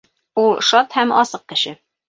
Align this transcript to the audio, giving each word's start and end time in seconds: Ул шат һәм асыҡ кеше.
Ул 0.43 0.49
шат 0.69 0.97
һәм 1.01 1.15
асыҡ 1.21 1.47
кеше. 1.55 1.79